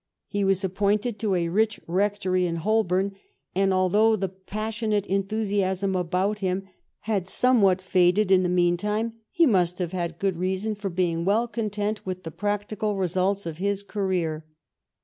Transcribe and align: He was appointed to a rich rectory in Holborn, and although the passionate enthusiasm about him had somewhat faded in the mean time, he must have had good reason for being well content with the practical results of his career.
He 0.25 0.43
was 0.43 0.63
appointed 0.63 1.19
to 1.19 1.35
a 1.35 1.47
rich 1.49 1.79
rectory 1.85 2.47
in 2.47 2.55
Holborn, 2.55 3.13
and 3.53 3.71
although 3.71 4.15
the 4.15 4.29
passionate 4.29 5.05
enthusiasm 5.05 5.95
about 5.95 6.39
him 6.39 6.67
had 7.01 7.27
somewhat 7.27 7.83
faded 7.83 8.31
in 8.31 8.41
the 8.41 8.49
mean 8.49 8.77
time, 8.77 9.13
he 9.29 9.45
must 9.45 9.77
have 9.77 9.91
had 9.91 10.17
good 10.17 10.37
reason 10.37 10.73
for 10.73 10.89
being 10.89 11.23
well 11.23 11.47
content 11.47 12.03
with 12.03 12.23
the 12.23 12.31
practical 12.31 12.95
results 12.95 13.45
of 13.45 13.57
his 13.59 13.83
career. 13.83 14.43